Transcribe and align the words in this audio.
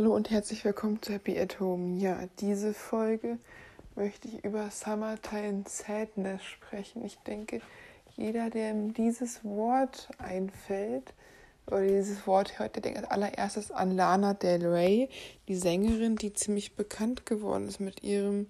Hallo 0.00 0.16
und 0.16 0.30
herzlich 0.30 0.64
willkommen 0.64 1.02
zu 1.02 1.12
Happy 1.12 1.38
at 1.38 1.60
Home. 1.60 1.98
Ja, 1.98 2.26
diese 2.38 2.72
Folge 2.72 3.36
möchte 3.96 4.28
ich 4.28 4.42
über 4.42 4.70
Summertime 4.70 5.64
Sadness 5.66 6.42
sprechen. 6.42 7.04
Ich 7.04 7.18
denke, 7.18 7.60
jeder, 8.16 8.48
dem 8.48 8.94
dieses 8.94 9.44
Wort 9.44 10.08
einfällt, 10.16 11.12
oder 11.66 11.82
dieses 11.82 12.26
Wort 12.26 12.58
hört, 12.58 12.76
der 12.76 12.82
denkt 12.82 13.00
als 13.00 13.10
allererstes 13.10 13.70
an 13.72 13.94
Lana 13.94 14.32
Del 14.32 14.66
Rey, 14.66 15.10
die 15.48 15.56
Sängerin, 15.56 16.16
die 16.16 16.32
ziemlich 16.32 16.76
bekannt 16.76 17.26
geworden 17.26 17.68
ist 17.68 17.78
mit 17.78 18.02
ihrem 18.02 18.46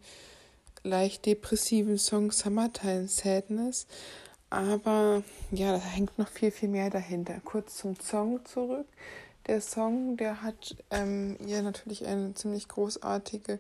leicht 0.85 1.27
depressiven 1.27 1.99
Song 1.99 2.31
Summertime 2.31 3.09
Sadness. 3.09 3.89
Aber 4.51 5.25
ja, 5.51 5.73
da 5.73 5.79
hängt 5.79 6.17
noch 6.17 6.29
viel, 6.29 6.53
viel 6.53 6.69
mehr 6.69 6.91
dahinter. 6.91 7.41
Kurz 7.45 7.77
zum 7.79 7.99
Song 7.99 8.39
zurück. 8.45 8.87
Der 9.47 9.61
Song, 9.61 10.17
der 10.17 10.43
hat 10.43 10.77
ähm, 10.91 11.37
ihr 11.47 11.63
natürlich 11.63 12.07
eine 12.07 12.35
ziemlich 12.35 12.69
großartige 12.69 13.59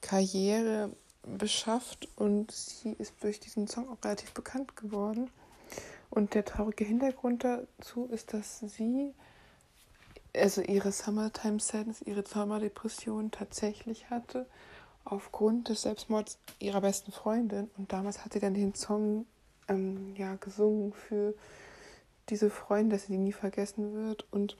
Karriere 0.00 0.90
beschafft 1.26 2.08
und 2.16 2.52
sie 2.52 2.92
ist 2.92 3.14
durch 3.20 3.40
diesen 3.40 3.66
Song 3.66 3.88
auch 3.88 4.02
relativ 4.04 4.32
bekannt 4.32 4.76
geworden. 4.76 5.30
Und 6.10 6.34
der 6.34 6.44
traurige 6.44 6.84
Hintergrund 6.84 7.44
dazu 7.44 8.06
ist, 8.06 8.32
dass 8.32 8.60
sie, 8.60 9.12
also 10.34 10.62
ihre 10.62 10.92
Summertime 10.92 11.58
Sadness, 11.58 12.00
ihre 12.02 12.24
Sommerdepression 12.24 13.30
tatsächlich 13.30 14.08
hatte, 14.08 14.46
aufgrund 15.04 15.68
des 15.68 15.82
Selbstmords 15.82 16.38
ihrer 16.58 16.80
besten 16.80 17.12
Freundin. 17.12 17.70
Und 17.76 17.92
damals 17.92 18.24
hat 18.24 18.32
sie 18.32 18.40
dann 18.40 18.54
den 18.54 18.74
Song 18.74 19.26
ähm, 19.68 20.14
ja, 20.16 20.36
gesungen 20.36 20.92
für 20.92 21.34
diese 22.28 22.50
Freundin, 22.50 22.90
dass 22.90 23.02
sie 23.06 23.12
die 23.12 23.18
nie 23.18 23.32
vergessen 23.32 23.94
wird. 23.94 24.26
Und 24.30 24.56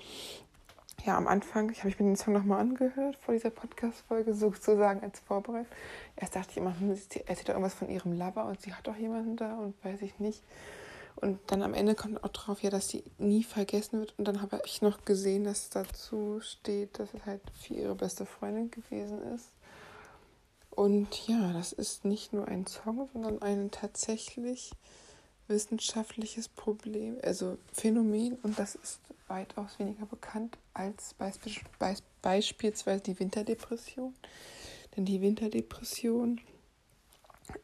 ja, 1.06 1.16
am 1.16 1.28
Anfang, 1.28 1.70
ich 1.70 1.78
habe 1.78 1.88
ich 1.88 2.01
mir 2.01 2.06
den 2.06 2.16
Song 2.16 2.34
nochmal 2.34 2.60
angehört 2.60 3.16
vor 3.16 3.33
dieser 3.33 3.51
Podcast-Folge, 3.51 4.34
sozusagen 4.34 5.02
als 5.02 5.20
Vorbereitung. 5.20 5.70
Erst 6.16 6.35
dachte 6.35 6.51
ich 6.51 6.57
immer, 6.57 6.79
hm, 6.79 6.95
sie 6.96 7.21
erzählt 7.21 7.48
doch 7.48 7.54
irgendwas 7.54 7.74
von 7.74 7.88
ihrem 7.88 8.13
Lover 8.13 8.46
und 8.46 8.60
sie 8.60 8.74
hat 8.74 8.87
doch 8.87 8.96
jemanden 8.96 9.37
da 9.37 9.54
und 9.57 9.74
weiß 9.85 10.02
ich 10.02 10.18
nicht. 10.18 10.43
Und 11.15 11.38
dann 11.46 11.63
am 11.63 11.74
Ende 11.74 11.95
kommt 11.95 12.23
auch 12.24 12.29
drauf, 12.29 12.63
ja, 12.63 12.71
dass 12.71 12.88
sie 12.88 13.04
nie 13.18 13.45
vergessen 13.45 14.01
wird. 14.01 14.15
Und 14.18 14.26
dann 14.26 14.43
habe 14.43 14.60
ich 14.66 14.82
noch 14.82 15.04
gesehen, 15.04 15.45
dass 15.45 15.71
dazu 15.71 16.40
steht, 16.40 16.98
dass 16.98 17.15
es 17.15 17.24
halt 17.24 17.41
für 17.54 17.74
ihre 17.74 17.95
beste 17.95 18.26
Freundin 18.26 18.70
gewesen 18.70 19.23
ist. 19.35 19.48
Und 20.70 21.26
ja, 21.26 21.52
das 21.54 21.73
ist 21.73 22.04
nicht 22.04 22.32
nur 22.32 22.48
ein 22.48 22.66
Song, 22.66 23.09
sondern 23.13 23.41
ein 23.41 23.70
tatsächlich 23.70 24.73
wissenschaftliches 25.49 26.49
Problem, 26.49 27.19
also 27.23 27.59
Phänomen. 27.73 28.37
Und 28.43 28.59
das 28.59 28.75
ist 28.75 29.01
weitaus 29.29 29.79
weniger 29.79 30.07
bekannt 30.07 30.59
als 30.75 31.15
beispielsweise 32.23 33.03
die 33.03 33.19
Winterdepression. 33.19 34.15
Denn 34.97 35.05
die 35.05 35.21
Winterdepression 35.21 36.41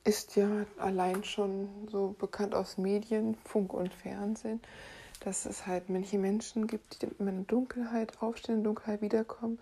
ist 0.05 0.37
ja 0.37 0.67
allein 0.79 1.25
schon 1.25 1.89
so 1.91 2.15
bekannt 2.19 2.55
aus 2.55 2.79
Medien, 2.79 3.37
Funk 3.45 3.73
und 3.73 3.93
Fernsehen, 3.93 4.61
dass 5.21 5.47
es 5.47 5.67
halt 5.67 5.89
manche 5.89 6.19
Menschen 6.19 6.67
gibt, 6.67 7.03
die 7.03 7.07
in 7.19 7.27
der 7.27 7.35
Dunkelheit 7.45 8.21
aufstehen, 8.23 8.59
in 8.59 8.65
Dunkelheit 8.65 9.01
wiederkommen, 9.03 9.59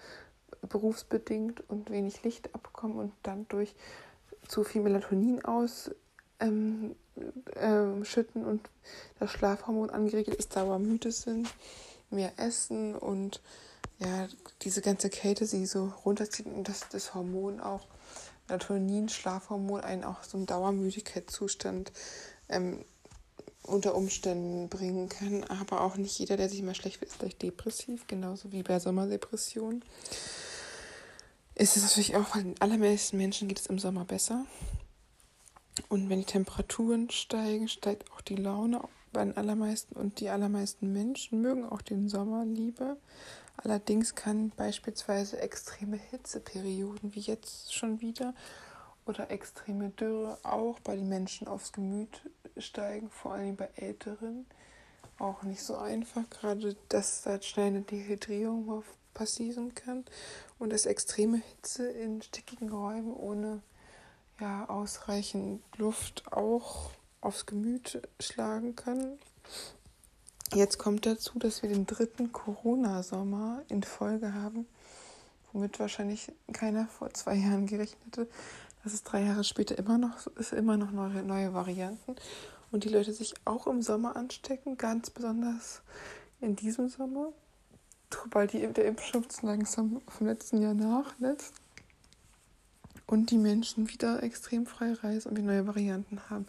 berufsbedingt 0.69 1.63
und 1.71 1.91
wenig 1.91 2.23
Licht 2.23 2.55
abkommen 2.55 2.99
und 2.99 3.13
dann 3.23 3.47
durch 3.49 3.75
zu 4.47 4.65
viel 4.65 4.83
Melatonin 4.83 5.45
ausschütten 5.45 5.97
ähm, 6.41 6.97
äh, 7.55 8.45
und 8.45 8.61
das 9.19 9.31
Schlafhormon 9.31 9.91
angeregt 9.91 10.35
ist, 10.35 10.57
dauermüde 10.57 11.13
sind, 11.13 11.49
mehr 12.11 12.33
essen 12.37 12.95
und 12.95 13.41
ja, 13.99 14.29
diese 14.63 14.81
ganze 14.81 15.11
Kälte 15.11 15.47
sie 15.47 15.67
so 15.67 15.93
runterzieht 16.05 16.47
und 16.47 16.69
dass 16.69 16.89
das 16.89 17.15
Hormon 17.15 17.61
auch 17.61 17.87
Melatonin, 18.51 19.09
Schlafhormon, 19.09 19.81
einen 19.81 20.05
auch 20.05 20.23
so 20.23 20.37
einen 20.37 20.47
Dauermüdigkeitszustand 20.47 21.93
ähm, 22.49 22.85
unter 23.63 23.95
Umständen 23.95 24.69
bringen 24.69 25.09
kann. 25.09 25.45
Aber 25.45 25.83
auch 25.83 25.97
nicht 25.97 26.19
jeder, 26.19 26.37
der 26.37 26.49
sich 26.49 26.61
immer 26.61 26.75
schlecht 26.75 26.99
fühlt, 26.99 27.11
ist 27.11 27.19
gleich 27.21 27.37
depressiv, 27.37 28.07
genauso 28.07 28.53
wie 28.53 28.63
bei 28.63 28.79
Sommerdepressionen. 28.79 29.85
Ist 31.55 31.77
es 31.77 31.83
natürlich 31.83 32.17
auch, 32.17 32.35
weil 32.35 32.43
den 32.43 32.61
allermeisten 32.61 33.17
Menschen 33.17 33.49
geht 33.49 33.61
es 33.61 33.67
im 33.67 33.79
Sommer 33.79 34.05
besser. 34.05 34.45
Und 35.91 36.09
wenn 36.09 36.21
die 36.21 36.25
Temperaturen 36.25 37.11
steigen, 37.11 37.69
steigt 37.69 38.13
auch 38.13 38.21
die 38.21 38.37
Laune 38.37 38.81
bei 39.13 39.25
den 39.25 39.37
allermeisten 39.37 39.97
und 39.97 40.21
die 40.21 40.29
allermeisten 40.29 40.93
Menschen 40.93 41.43
mögen 41.43 41.65
auch 41.65 41.83
den 41.83 42.09
Sommer 42.09 42.45
lieber. 42.45 42.97
Allerdings 43.57 44.15
kann 44.15 44.51
beispielsweise 44.51 45.41
extreme 45.41 45.97
Hitzeperioden 45.97 47.13
wie 47.17 47.21
jetzt 47.21 47.75
schon 47.75 48.01
wieder 48.01 48.35
oder 49.05 49.33
extreme 49.33 49.91
Dürre 49.91 50.39
auch 50.45 50.79
bei 50.79 50.95
den 50.95 51.09
Menschen 51.09 51.49
aufs 51.49 51.73
Gemüt 51.73 52.23
steigen, 52.57 53.11
vor 53.11 53.33
allem 53.33 53.57
bei 53.57 53.69
Älteren. 53.75 54.47
Auch 55.19 55.43
nicht 55.43 55.63
so 55.63 55.77
einfach, 55.77 56.23
gerade 56.31 56.77
dass 56.89 57.23
da 57.23 57.43
schnell 57.43 57.67
eine 57.67 57.83
Dehydrierung 57.83 58.85
passieren 59.13 59.75
kann 59.75 60.05
und 60.61 60.73
dass 60.73 60.87
extreme 60.87 61.39
Hitze 61.39 61.91
in 61.91 62.23
stickigen 62.23 62.71
Räumen 62.71 63.13
ohne 63.13 63.61
ja, 64.41 64.69
ausreichend 64.69 65.63
Luft 65.77 66.33
auch 66.33 66.91
aufs 67.21 67.47
Gemüt 67.47 68.03
schlagen 68.19 68.75
kann. 68.77 69.19
Jetzt 70.53 70.79
kommt 70.79 71.07
dazu, 71.07 71.39
dass 71.39 71.63
wir 71.63 71.69
den 71.69 71.87
dritten 71.87 72.33
Corona-Sommer 72.33 73.63
in 73.69 73.83
Folge 73.83 74.35
haben, 74.35 74.67
womit 75.53 75.79
wahrscheinlich 75.79 76.33
keiner 76.53 76.87
vor 76.87 77.13
zwei 77.15 77.35
Jahren 77.37 77.67
gerechnet 77.67 78.01
hätte. 78.07 78.29
dass 78.83 78.95
es 78.95 79.03
drei 79.03 79.23
Jahre 79.23 79.45
später 79.45 79.77
immer 79.77 79.99
noch 79.99 80.27
ist, 80.39 80.53
immer 80.53 80.77
noch 80.77 80.91
neue, 80.91 81.23
neue 81.23 81.53
Varianten 81.53 82.17
und 82.73 82.85
die 82.85 82.89
Leute 82.89 83.13
sich 83.13 83.35
auch 83.45 83.67
im 83.67 83.83
Sommer 83.83 84.17
anstecken, 84.17 84.79
ganz 84.79 85.11
besonders 85.11 85.83
in 86.41 86.57
diesem 86.57 86.89
Sommer, 86.89 87.33
weil 88.31 88.47
die, 88.47 88.67
der 88.67 88.87
Impfschutz 88.87 89.43
langsam 89.43 90.01
vom 90.09 90.27
letzten 90.27 90.63
Jahr 90.63 90.75
nachlässt 90.75 91.55
und 93.11 93.33
die 93.33 93.39
Menschen 93.39 93.91
wieder 93.91 94.23
extrem 94.23 94.67
frei 94.67 94.93
reisen 94.93 95.31
und 95.31 95.37
wir 95.37 95.43
neue 95.43 95.67
Varianten 95.67 96.21
haben. 96.31 96.47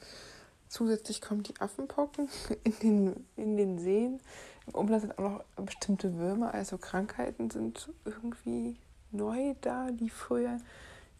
Zusätzlich 0.67 1.19
kommen 1.19 1.41
die 1.41 1.59
Affenpocken 1.59 2.29
in 2.63 2.79
den, 2.79 3.25
in 3.35 3.57
den 3.57 3.79
Seen. 3.79 4.19
Im 4.67 4.75
Umland 4.75 5.01
sind 5.01 5.17
auch 5.17 5.23
noch 5.23 5.43
bestimmte 5.65 6.15
Würmer, 6.17 6.53
also 6.53 6.77
Krankheiten 6.77 7.49
sind 7.49 7.89
irgendwie 8.05 8.77
neu 9.11 9.55
da, 9.61 9.89
die 9.89 10.11
früher 10.11 10.59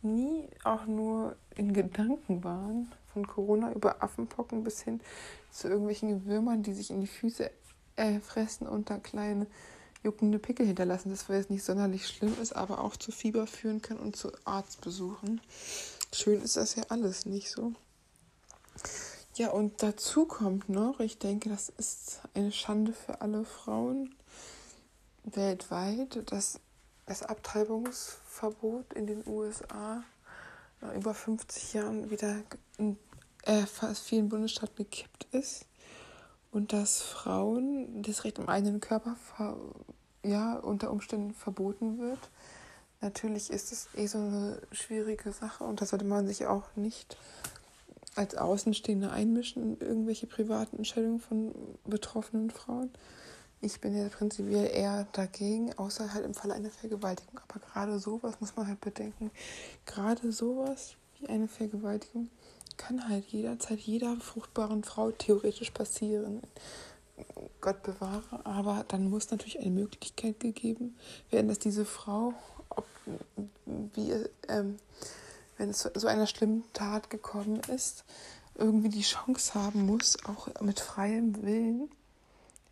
nie 0.04 0.48
auch 0.64 0.86
nur 0.86 1.36
in 1.56 1.74
Gedanken 1.74 2.44
waren. 2.44 2.92
Von 3.12 3.26
Corona 3.26 3.74
über 3.74 4.02
Affenpocken 4.04 4.64
bis 4.64 4.82
hin 4.82 5.02
zu 5.50 5.68
irgendwelchen 5.68 6.26
Würmern, 6.28 6.62
die 6.62 6.74
sich 6.74 6.92
in 6.92 7.02
die 7.02 7.08
Füße 7.08 7.50
äh, 7.96 8.20
fressen 8.20 8.68
und 8.68 8.92
da 8.92 9.00
kleine 9.00 9.48
juckende 10.04 10.40
Pickel 10.40 10.66
hinterlassen. 10.66 11.10
Das 11.10 11.30
war 11.30 11.36
jetzt 11.36 11.50
nicht 11.50 11.64
sonderlich 11.64 12.08
schlimm 12.08 12.36
ist, 12.42 12.54
aber 12.54 12.84
auch 12.84 12.98
zu 12.98 13.12
Fieber 13.12 13.48
führen 13.48 13.82
kann 13.82 13.98
und 13.98 14.16
zu 14.16 14.32
Arztbesuchen. 14.46 15.42
Schön 16.14 16.42
ist 16.42 16.58
das 16.58 16.76
ja 16.76 16.84
alles 16.90 17.26
nicht 17.26 17.52
so. 17.52 17.74
Ja, 19.36 19.50
und 19.52 19.82
dazu 19.82 20.26
kommt 20.26 20.70
noch, 20.70 21.00
ich 21.00 21.18
denke, 21.18 21.50
das 21.50 21.70
ist 21.70 22.22
eine 22.34 22.52
Schande 22.52 22.94
für 22.94 23.22
alle 23.22 23.46
Frauen 23.46 24.14
weltweit, 25.24 26.32
dass 26.32 26.60
das 27.06 27.24
Abtreibungsverbot 27.24 28.94
in 28.94 29.08
den 29.08 29.24
USA 29.26 30.04
nach 30.82 30.94
über 30.94 31.14
50 31.14 31.74
Jahren 31.74 32.10
wieder 32.10 32.42
in 32.78 32.98
äh, 33.44 33.66
fast 33.66 34.04
vielen 34.04 34.30
Bundesstaaten 34.30 34.76
gekippt 34.78 35.28
ist 35.32 35.66
und 36.52 36.74
dass 36.74 37.02
Frauen 37.02 38.04
das 38.04 38.24
Recht 38.24 38.40
am 38.40 38.50
eigenen 38.50 38.80
Körper 38.80 39.16
ja, 40.24 40.58
unter 40.58 40.92
Umständen 40.92 41.34
verboten 41.34 41.98
wird. 42.00 42.20
Natürlich 43.00 43.50
ist 43.50 43.72
es 43.72 43.90
eh 43.96 44.06
so 44.06 44.20
eine 44.20 44.62
schwierige 44.72 45.32
Sache 45.32 45.64
und 45.64 45.82
da 45.82 45.86
sollte 45.86 46.06
man 46.06 46.28
sich 46.28 46.46
auch 46.46 46.76
nicht 46.76 47.18
als 48.16 48.36
Außenstehende 48.36 49.10
einmischen 49.10 49.64
in 49.64 49.88
irgendwelche 49.88 50.28
privaten 50.28 50.78
Entscheidungen 50.78 51.20
von 51.20 51.54
betroffenen 51.86 52.52
Frauen. 52.52 52.92
Ich 53.62 53.80
bin 53.80 53.96
ja 53.96 54.08
prinzipiell 54.10 54.70
eher 54.72 55.08
dagegen, 55.14 55.78
außer 55.78 56.14
halt 56.14 56.26
im 56.26 56.34
Falle 56.34 56.56
einer 56.56 56.70
Vergewaltigung. 56.70 57.40
Aber 57.48 57.60
gerade 57.60 58.00
sowas 58.00 58.40
muss 58.40 58.56
man 58.56 58.68
halt 58.68 58.82
bedenken. 58.82 59.32
Gerade 59.86 60.32
sowas 60.32 60.96
wie 61.20 61.28
eine 61.28 61.48
Vergewaltigung 61.48 62.30
kann 62.82 63.08
halt 63.08 63.26
jederzeit 63.28 63.80
jeder 63.80 64.16
fruchtbaren 64.18 64.84
Frau 64.84 65.12
theoretisch 65.12 65.72
passieren. 65.72 66.42
Gott 67.60 67.84
bewahre, 67.84 68.46
aber 68.46 68.84
dann 68.88 69.10
muss 69.10 69.30
natürlich 69.30 69.60
eine 69.60 69.70
Möglichkeit 69.70 70.40
gegeben 70.40 70.96
werden, 71.30 71.48
dass 71.48 71.60
diese 71.60 71.86
Frau, 71.86 72.34
ob, 72.70 72.86
wie, 73.94 74.14
ähm, 74.48 74.78
wenn 75.58 75.70
es 75.70 75.80
zu 75.80 75.92
so 75.94 76.08
einer 76.08 76.26
schlimmen 76.26 76.64
Tat 76.74 77.10
gekommen 77.10 77.62
ist, 77.74 78.04
irgendwie 78.56 78.90
die 78.90 79.02
Chance 79.02 79.54
haben 79.54 79.86
muss, 79.86 80.18
auch 80.26 80.48
mit 80.62 80.80
freiem 80.80 81.44
Willen 81.44 81.92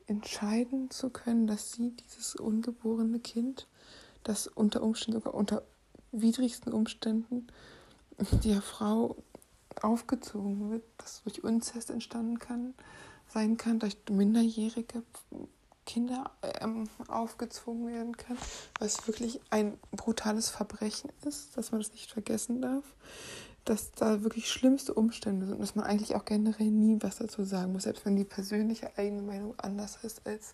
entscheiden 0.08 0.90
zu 0.90 1.12
können, 1.12 1.46
dass 1.46 1.74
sie 1.74 1.92
dieses 1.92 2.36
ungeborene 2.36 3.20
Kind 3.20 3.68
dass 4.24 4.48
unter 4.48 4.82
Umständen, 4.82 5.20
sogar 5.22 5.34
unter 5.34 5.64
widrigsten 6.12 6.74
Umständen, 6.74 7.48
die 8.44 8.56
Frau 8.56 9.16
aufgezogen 9.84 10.72
wird, 10.72 10.84
dass 10.98 11.24
durch 11.24 11.44
Unzest 11.44 11.90
entstanden 11.90 12.40
kann, 12.40 12.74
sein 13.28 13.58
kann, 13.58 13.80
durch 13.80 13.98
minderjährige 14.10 15.04
Kinder 15.86 16.32
ähm, 16.62 16.88
aufgezwungen 17.08 17.92
werden 17.92 18.16
kann, 18.16 18.38
was 18.80 19.08
wirklich 19.08 19.42
ein 19.50 19.78
brutales 19.92 20.50
Verbrechen 20.50 21.12
ist, 21.26 21.58
dass 21.58 21.72
man 21.72 21.82
das 21.82 21.92
nicht 21.92 22.12
vergessen 22.12 22.62
darf, 22.62 22.84
dass 23.66 23.92
da 23.92 24.24
wirklich 24.24 24.52
schlimmste 24.52 24.94
Umstände 24.94 25.46
sind 25.46 25.56
und 25.56 25.62
dass 25.62 25.76
man 25.76 25.86
eigentlich 25.86 26.16
auch 26.16 26.26
generell 26.26 26.70
nie 26.70 26.98
was 27.02 27.18
dazu 27.18 27.44
sagen 27.44 27.74
muss, 27.74 27.84
selbst 27.84 28.06
wenn 28.06 28.16
die 28.16 28.24
persönliche 28.24 28.98
eigene 28.98 29.24
Meinung 29.24 29.56
anders 29.58 29.98
ist 30.04 30.26
als 30.28 30.54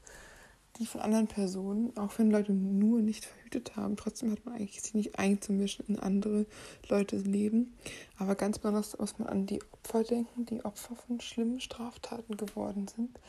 die 0.78 0.86
von 0.86 1.02
anderen 1.02 1.28
Personen, 1.28 1.96
auch 1.98 2.18
wenn 2.18 2.32
Leute 2.32 2.52
nur 2.52 3.00
nicht 3.00 3.26
verhütet 3.26 3.76
haben. 3.76 3.96
Trotzdem 3.96 4.32
hat 4.32 4.46
man 4.46 4.56
eigentlich 4.56 4.82
sich 4.82 4.94
nicht 4.94 5.18
einzumischen 5.18 5.86
in 5.88 6.00
andere 6.00 6.46
Leute 6.90 7.18
Leben. 7.18 7.74
Aber 8.18 8.36
ganz 8.36 8.60
besonders 8.60 8.98
muss 8.98 9.18
man 9.18 9.30
an 9.30 9.46
die 9.46 9.62
Opfer 9.72 10.04
denken, 10.04 10.46
die 10.46 10.66
Opfer 10.66 10.96
von 10.96 11.22
schlimmen 11.22 11.60
Straftaten 11.60 12.36
geworden 12.36 12.88
sind, 12.88 13.20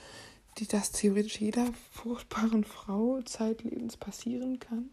die 0.58 0.66
das 0.66 0.90
theoretisch 0.90 1.40
jeder 1.40 1.66
fruchtbaren 1.92 2.64
Frau 2.64 3.20
zeitlebens 3.22 3.96
passieren 3.96 4.58
kann. 4.58 4.90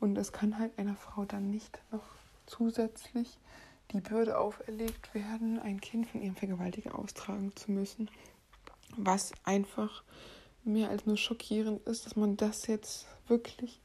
Und 0.00 0.16
es 0.18 0.32
kann 0.32 0.58
halt 0.58 0.76
einer 0.78 0.96
Frau 0.96 1.24
dann 1.24 1.50
nicht 1.50 1.78
noch 1.92 2.04
zusätzlich 2.46 3.38
die 3.92 4.00
Bürde 4.00 4.38
auferlegt 4.38 5.14
werden, 5.14 5.60
ein 5.60 5.80
Kind 5.80 6.06
von 6.08 6.22
ihrem 6.22 6.34
Vergewaltiger 6.34 6.98
austragen 6.98 7.54
zu 7.54 7.70
müssen. 7.70 8.10
Was 8.96 9.32
einfach 9.44 10.02
mehr 10.64 10.90
als 10.90 11.06
nur 11.06 11.16
schockierend 11.16 11.86
ist, 11.86 12.06
dass 12.06 12.16
man 12.16 12.36
das 12.36 12.66
jetzt 12.66 13.06
wirklich, 13.28 13.80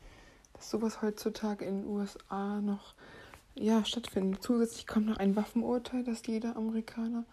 dass 0.53 0.69
sowas 0.69 1.01
heutzutage 1.01 1.65
in 1.65 1.83
den 1.83 1.87
USA 1.87 2.61
noch 2.61 2.93
ja, 3.55 3.83
stattfindet. 3.85 4.43
Zusätzlich 4.43 4.87
kommt 4.87 5.07
noch 5.07 5.17
ein 5.17 5.35
Waffenurteil, 5.35 6.03
dass 6.03 6.25
jeder 6.27 6.55
Amerikaner 6.55 7.25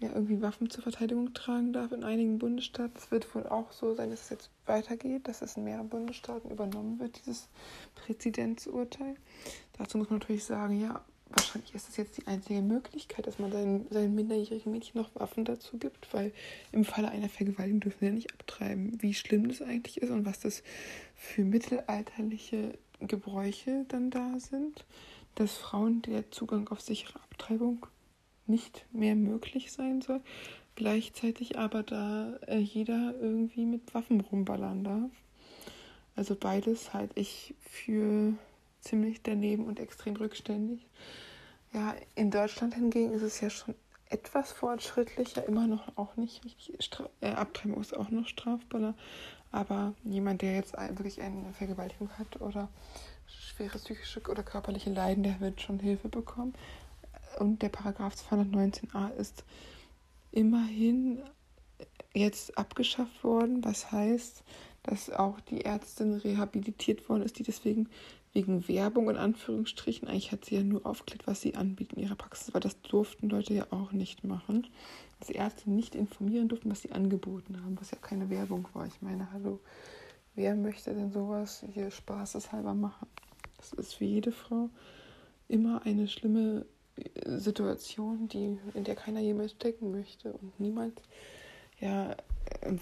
ja 0.00 0.08
irgendwie 0.12 0.40
Waffen 0.40 0.70
zur 0.70 0.82
Verteidigung 0.82 1.34
tragen 1.34 1.72
darf 1.72 1.92
in 1.92 2.04
einigen 2.04 2.38
Bundesstaaten. 2.38 2.96
Es 2.96 3.10
wird 3.10 3.32
wohl 3.34 3.46
auch 3.46 3.70
so 3.70 3.94
sein, 3.94 4.10
dass 4.10 4.22
es 4.22 4.30
jetzt 4.30 4.50
weitergeht, 4.66 5.28
dass 5.28 5.42
es 5.42 5.56
in 5.56 5.64
mehreren 5.64 5.88
Bundesstaaten 5.88 6.50
übernommen 6.50 6.98
wird, 6.98 7.20
dieses 7.20 7.48
Präzedenzurteil. 7.94 9.14
Dazu 9.78 9.98
muss 9.98 10.08
man 10.08 10.18
natürlich 10.18 10.44
sagen, 10.44 10.80
ja, 10.80 11.04
wahrscheinlich 11.30 11.74
ist 11.74 11.88
das 11.88 11.96
jetzt 11.96 12.18
die 12.18 12.26
einzige 12.26 12.62
Möglichkeit, 12.62 13.26
dass 13.26 13.38
man 13.38 13.52
seinen, 13.52 13.86
seinen 13.90 14.14
minderjährigen 14.14 14.72
Mädchen 14.72 15.00
noch 15.00 15.14
Waffen 15.14 15.44
dazu 15.44 15.78
gibt, 15.78 16.12
weil 16.12 16.32
im 16.72 16.84
Falle 16.84 17.08
einer 17.08 17.28
Vergewaltigung 17.28 17.80
dürfen 17.80 17.98
sie 18.00 18.06
ja 18.06 18.12
nicht 18.12 18.32
abtreiben. 18.32 19.00
Wie 19.00 19.14
schlimm 19.14 19.48
das 19.48 19.62
eigentlich 19.62 19.98
ist 19.98 20.10
und 20.10 20.26
was 20.26 20.40
das 20.40 20.62
für 21.14 21.44
mittelalterliche 21.44 22.78
Gebräuche 23.00 23.84
dann 23.88 24.10
da 24.10 24.38
sind, 24.38 24.84
dass 25.34 25.56
Frauen 25.56 26.02
der 26.02 26.30
Zugang 26.30 26.68
auf 26.68 26.80
sichere 26.80 27.20
Abtreibung 27.20 27.86
nicht 28.46 28.84
mehr 28.92 29.14
möglich 29.14 29.72
sein 29.72 30.02
soll, 30.02 30.20
gleichzeitig 30.74 31.58
aber 31.58 31.82
da 31.82 32.36
äh, 32.46 32.58
jeder 32.58 33.14
irgendwie 33.20 33.64
mit 33.64 33.94
Waffen 33.94 34.20
rumballern 34.20 34.84
darf. 34.84 35.10
Also 36.16 36.34
beides 36.34 36.92
halte 36.92 37.18
ich 37.18 37.54
für 37.60 38.34
ziemlich 38.80 39.22
daneben 39.22 39.64
und 39.64 39.80
extrem 39.80 40.16
rückständig. 40.16 40.86
Ja, 41.72 41.94
in 42.14 42.30
Deutschland 42.30 42.74
hingegen 42.74 43.12
ist 43.12 43.22
es 43.22 43.40
ja 43.40 43.50
schon 43.50 43.74
etwas 44.06 44.50
fortschrittlicher, 44.52 45.46
immer 45.46 45.66
noch 45.66 45.96
auch 45.96 46.16
nicht 46.16 46.44
richtig. 46.44 46.84
Stra 46.84 47.08
äh, 47.20 47.30
Abtreibung 47.30 47.80
ist 47.80 47.96
auch 47.96 48.10
noch 48.10 48.26
strafbarer. 48.26 48.94
Aber 49.52 49.94
jemand, 50.04 50.42
der 50.42 50.54
jetzt 50.54 50.74
wirklich 50.74 51.20
eine 51.20 51.52
Vergewaltigung 51.54 52.10
hat 52.18 52.40
oder 52.40 52.68
schwere 53.26 53.78
psychische 53.78 54.20
oder 54.28 54.42
körperliche 54.42 54.90
Leiden, 54.90 55.22
der 55.22 55.40
wird 55.40 55.60
schon 55.60 55.80
Hilfe 55.80 56.08
bekommen. 56.08 56.54
Und 57.38 57.62
der 57.62 57.68
Paragraph 57.68 58.14
219a 58.14 59.12
ist 59.14 59.44
immerhin 60.32 61.22
jetzt 62.14 62.56
abgeschafft 62.58 63.22
worden, 63.22 63.64
was 63.64 63.90
heißt, 63.92 64.42
dass 64.82 65.10
auch 65.10 65.40
die 65.40 65.64
Ärztin 65.64 66.14
rehabilitiert 66.14 67.08
worden 67.08 67.22
ist, 67.22 67.38
die 67.38 67.42
deswegen 67.42 67.88
wegen 68.32 68.68
Werbung 68.68 69.10
in 69.10 69.16
Anführungsstrichen. 69.16 70.08
Eigentlich 70.08 70.32
hat 70.32 70.44
sie 70.44 70.56
ja 70.56 70.62
nur 70.62 70.86
aufgeklärt, 70.86 71.26
was 71.26 71.40
sie 71.40 71.56
anbieten 71.56 71.96
in 71.96 72.04
ihrer 72.04 72.14
Praxis, 72.14 72.54
weil 72.54 72.60
das 72.60 72.80
durften 72.82 73.28
Leute 73.28 73.54
ja 73.54 73.66
auch 73.70 73.92
nicht 73.92 74.24
machen. 74.24 74.66
Dass 75.18 75.28
die 75.28 75.34
Ärzte 75.34 75.70
nicht 75.70 75.94
informieren 75.94 76.48
durften, 76.48 76.70
was 76.70 76.82
sie 76.82 76.92
angeboten 76.92 77.62
haben, 77.62 77.78
was 77.80 77.90
ja 77.90 77.98
keine 78.00 78.30
Werbung 78.30 78.68
war. 78.72 78.86
Ich 78.86 79.02
meine, 79.02 79.32
hallo, 79.32 79.60
wer 80.34 80.54
möchte 80.54 80.94
denn 80.94 81.12
sowas 81.12 81.64
hier 81.72 81.90
spaßeshalber 81.90 82.74
machen? 82.74 83.08
Das 83.56 83.72
ist 83.72 83.94
für 83.94 84.04
jede 84.04 84.32
Frau 84.32 84.70
immer 85.48 85.82
eine 85.84 86.08
schlimme 86.08 86.64
äh, 86.96 87.36
Situation, 87.38 88.28
die, 88.28 88.58
in 88.74 88.84
der 88.84 88.94
keiner 88.94 89.20
jemals 89.20 89.52
stecken 89.52 89.90
möchte 89.90 90.32
und 90.32 90.58
niemand 90.58 91.02
ja 91.80 92.14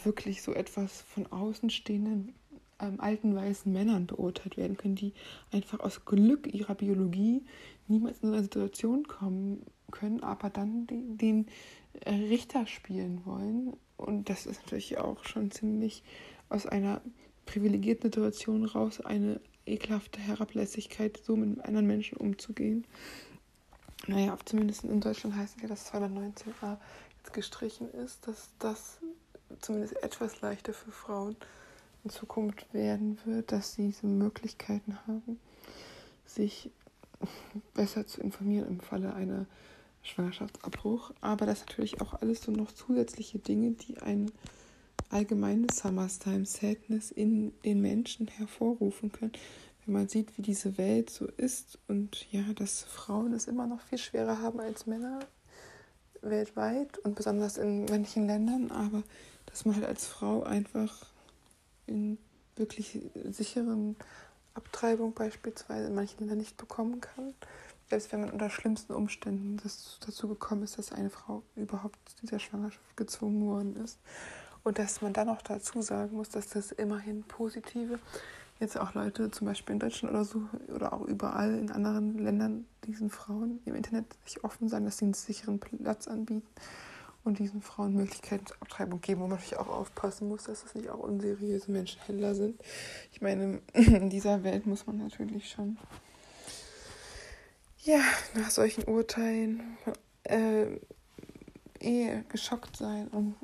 wirklich 0.04 0.42
so 0.42 0.52
etwas 0.52 1.02
von 1.02 1.26
Außenstehenden 1.30 2.34
ähm, 2.80 3.00
alten 3.00 3.34
weißen 3.34 3.72
Männern 3.72 4.06
beurteilt 4.06 4.56
werden 4.56 4.76
können, 4.76 4.94
die 4.94 5.12
einfach 5.52 5.80
aus 5.80 6.04
Glück 6.04 6.52
ihrer 6.52 6.75
Biologie 6.75 7.42
niemals 7.88 8.20
in 8.20 8.30
eine 8.30 8.42
Situation 8.42 9.06
kommen 9.06 9.64
können, 9.90 10.22
aber 10.22 10.50
dann 10.50 10.86
den, 10.86 11.16
den 11.16 11.46
äh, 12.04 12.14
Richter 12.14 12.66
spielen 12.66 13.22
wollen. 13.25 13.76
Und 13.96 14.28
das 14.28 14.46
ist 14.46 14.62
natürlich 14.62 14.98
auch 14.98 15.25
schon 15.25 15.50
ziemlich 15.50 16.02
aus 16.48 16.66
einer 16.66 17.00
privilegierten 17.46 18.12
Situation 18.12 18.64
raus, 18.64 19.00
eine 19.00 19.40
ekelhafte 19.66 20.20
Herablässigkeit, 20.20 21.19
so 21.25 21.36
mit 21.36 21.64
anderen 21.64 21.86
Menschen 21.86 22.19
umzugehen. 22.19 22.86
Naja, 24.06 24.36
zumindest 24.44 24.84
in 24.84 25.00
Deutschland 25.00 25.36
heißt 25.36 25.56
es 25.56 25.62
ja, 25.62 25.69
dass 25.69 25.92
219a 25.92 26.78
jetzt 27.19 27.32
gestrichen 27.32 27.90
ist, 27.90 28.26
dass 28.26 28.50
das 28.58 28.98
zumindest 29.60 30.02
etwas 30.02 30.40
leichter 30.40 30.72
für 30.72 30.92
Frauen 30.92 31.32
ist 31.32 31.46
in 32.04 32.10
Zukunft 32.10 32.72
werden 32.72 33.18
wird, 33.24 33.52
dass 33.52 33.74
sie 33.74 33.86
diese 33.86 34.06
Möglichkeiten 34.06 34.98
haben, 35.06 35.38
sich 36.26 36.70
besser 37.74 38.06
zu 38.06 38.20
informieren 38.20 38.68
im 38.68 38.80
Falle 38.80 39.14
einer 39.14 39.46
Schwangerschaftsabbruch. 40.02 41.12
Aber 41.20 41.46
das 41.46 41.60
natürlich 41.60 42.00
auch 42.00 42.14
alles 42.14 42.42
so 42.42 42.52
noch 42.52 42.72
zusätzliche 42.72 43.38
Dinge, 43.38 43.72
die 43.72 43.98
ein 43.98 44.30
allgemeines 45.10 45.78
Summertime 45.78 46.46
Sadness 46.46 47.10
in 47.10 47.52
den 47.64 47.80
Menschen 47.80 48.28
hervorrufen 48.28 49.10
können. 49.12 49.32
Wenn 49.84 49.94
man 49.94 50.08
sieht, 50.08 50.36
wie 50.36 50.42
diese 50.42 50.76
Welt 50.76 51.08
so 51.10 51.26
ist 51.26 51.78
und 51.88 52.30
ja, 52.30 52.42
dass 52.54 52.82
Frauen 52.82 53.32
es 53.32 53.46
immer 53.46 53.66
noch 53.66 53.80
viel 53.80 53.99
schwerer 53.99 54.40
haben 54.42 54.61
als 54.61 54.87
Männer 54.87 55.20
weltweit 56.20 56.99
und 56.99 57.14
besonders 57.14 57.56
in 57.56 57.84
manchen 57.87 58.26
Ländern, 58.26 58.70
aber 58.70 59.02
dass 59.46 59.64
man 59.64 59.76
halt 59.76 59.87
als 59.87 60.06
Frau 60.06 60.42
einfach 60.42 61.06
in 61.88 62.18
wirklich 62.57 63.00
sicheren 63.25 63.97
Abtreibung 64.54 65.14
beispielsweise 65.14 65.88
in 65.88 65.95
manchen 65.95 66.21
Ländern 66.21 66.38
nicht 66.38 66.57
bekommen 66.57 67.00
kann. 67.00 67.35
Selbst 67.88 68.12
wenn 68.12 68.21
man 68.21 68.30
unter 68.30 68.50
schlimmsten 68.50 68.92
Umständen 68.92 69.57
dazu 70.04 70.28
gekommen 70.28 70.64
ist, 70.64 70.76
dass 70.76 70.92
eine 70.92 71.11
Frau 71.11 71.42
überhaupt 71.57 71.99
zu 72.09 72.16
dieser 72.23 72.38
Schwangerschaft 72.38 72.97
gezwungen 72.97 73.47
worden 73.47 73.76
ist. 73.76 73.99
Und 74.62 74.78
dass 74.78 75.00
man 75.00 75.12
dann 75.12 75.28
noch 75.28 75.40
dazu 75.40 75.80
sagen 75.80 76.16
muss, 76.16 76.28
dass 76.28 76.49
das 76.49 76.73
immerhin 76.73 77.23
positive, 77.23 77.99
jetzt 78.61 78.76
auch 78.76 78.92
Leute 78.95 79.30
zum 79.30 79.47
Beispiel 79.47 79.75
in 79.75 79.78
Deutschland 79.78 80.12
oder 80.12 80.25
so 80.25 80.42
oder 80.75 80.92
auch 80.92 81.02
überall 81.02 81.54
in 81.54 81.71
anderen 81.71 82.18
Ländern 82.18 82.66
diesen 82.85 83.09
Frauen 83.09 83.61
im 83.64 83.75
Internet 83.75 84.04
sich 84.26 84.42
offen 84.45 84.68
sagen, 84.68 84.85
dass 84.85 84.99
sie 84.99 85.07
einen 85.07 85.14
sicheren 85.14 85.61
Platz 85.61 86.09
anbieten 86.09 86.42
und 87.28 87.38
diesen 87.38 87.62
Frauen 87.62 87.94
Möglichkeiten 87.94 88.47
zur 88.47 88.56
Abtreibung 88.61 89.00
geben, 89.00 89.20
wo 89.20 89.26
man 89.26 89.37
natürlich 89.37 89.58
auch 89.58 89.68
aufpassen 89.68 90.28
muss, 90.28 90.44
dass 90.44 90.62
das 90.62 90.75
nicht 90.75 90.88
auch 90.88 90.99
unseriöse 90.99 91.70
Menschenhändler 91.70 92.35
sind. 92.35 92.61
Ich 93.12 93.20
meine, 93.20 93.61
in 93.75 94.11
dieser 94.11 94.42
Welt 94.42 94.66
muss 94.66 94.87
man 94.87 94.99
natürlich 94.99 95.50
schon 95.50 95.78
ja, 97.85 98.00
nach 98.35 98.50
solchen 98.50 98.85
Urteilen 98.85 99.78
äh, 100.25 100.66
eh 101.80 102.23
geschockt 102.28 102.76
sein. 102.76 103.08
Und, 103.08 103.37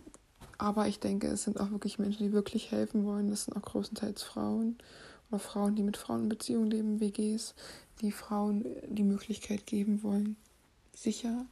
aber 0.59 0.88
ich 0.88 0.99
denke, 0.99 1.29
es 1.29 1.45
sind 1.45 1.61
auch 1.61 1.71
wirklich 1.71 1.99
Menschen, 1.99 2.26
die 2.26 2.33
wirklich 2.33 2.73
helfen 2.73 3.05
wollen. 3.05 3.29
Das 3.29 3.45
sind 3.45 3.57
auch 3.57 3.62
großenteils 3.62 4.23
Frauen 4.23 4.79
oder 5.31 5.38
Frauen, 5.38 5.76
die 5.76 5.83
mit 5.83 5.97
Frauen 5.97 6.25
in 6.25 6.29
Beziehung 6.29 6.67
leben, 6.67 7.00
WGs, 7.00 7.55
die 8.00 8.12
Frauen 8.12 8.64
die 8.88 9.05
Möglichkeit 9.05 9.67
geben 9.67 10.03
wollen, 10.03 10.37
sicher 10.95 11.47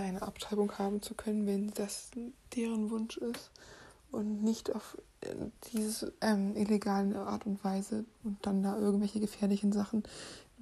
eine 0.00 0.22
Abtreibung 0.22 0.72
haben 0.78 1.02
zu 1.02 1.14
können, 1.14 1.46
wenn 1.46 1.70
das 1.70 2.10
deren 2.54 2.90
Wunsch 2.90 3.16
ist 3.16 3.50
und 4.10 4.42
nicht 4.42 4.74
auf 4.74 4.96
äh, 5.20 5.34
diese 5.72 6.12
ähm, 6.20 6.56
illegale 6.56 7.18
Art 7.18 7.46
und 7.46 7.62
Weise 7.64 8.04
und 8.24 8.38
dann 8.42 8.62
da 8.62 8.78
irgendwelche 8.78 9.20
gefährlichen 9.20 9.72
Sachen, 9.72 10.02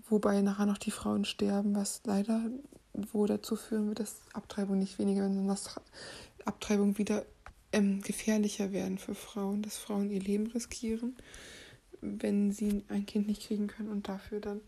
wobei 0.09 0.41
nachher 0.41 0.67
noch 0.67 0.79
die 0.79 0.91
Frauen 0.91 1.25
sterben, 1.25 1.75
was 1.75 2.03
leider 2.05 2.43
wo 3.13 3.25
dazu 3.27 3.55
führen 3.55 3.87
wird, 3.89 4.01
dass 4.01 4.17
Abtreibung 4.33 4.79
nicht 4.79 4.99
weniger, 4.99 5.23
sondern 5.23 5.49
dass 5.49 5.77
Abtreibung 6.45 6.99
wieder 6.99 7.25
ähm, 7.73 8.03
gefährlicher 8.03 8.73
werden 8.73 8.99
für 8.99 9.15
Frauen, 9.15 9.63
dass 9.63 9.77
Frauen 9.77 10.11
ihr 10.11 10.21
Leben 10.21 10.49
riskieren 10.49 11.17
wenn 12.01 12.53
sie 12.53 12.85
ein 12.89 13.07
Kind 13.07 13.27
nicht 13.27 13.47
kriegen 13.47 13.67
können 13.67 13.91
und 13.91 14.09
dafür 14.09 14.41
dann 14.41 14.61